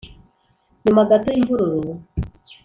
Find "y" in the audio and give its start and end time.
1.31-1.39